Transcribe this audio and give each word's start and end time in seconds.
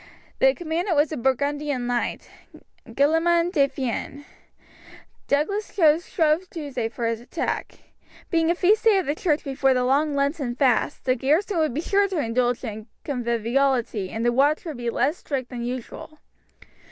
The 0.39 0.55
commandant 0.55 0.95
was 0.97 1.11
a 1.11 1.15
Burgundian 1.15 1.85
knight, 1.85 2.27
Gillemin 2.87 3.51
de 3.51 3.67
Fienne. 3.67 4.25
Douglas 5.27 5.75
chose 5.75 6.09
Shrove 6.09 6.49
Tuesday 6.49 6.89
for 6.89 7.05
his 7.05 7.21
attack. 7.21 7.75
Being 8.31 8.49
a 8.49 8.55
feast 8.55 8.83
day 8.83 8.97
of 8.97 9.05
the 9.05 9.13
church 9.13 9.43
before 9.43 9.75
the 9.75 9.83
long 9.85 10.15
lenten 10.15 10.55
fast 10.55 11.05
the 11.05 11.13
garrison 11.13 11.59
would 11.59 11.75
be 11.75 11.81
sure 11.81 12.07
to 12.07 12.17
indulge 12.17 12.63
in 12.63 12.87
conviviality 13.03 14.09
and 14.09 14.25
the 14.25 14.31
watch 14.33 14.65
would 14.65 14.77
be 14.77 14.89
less 14.89 15.17
strict 15.17 15.49
than 15.51 15.63
usual. 15.63 16.17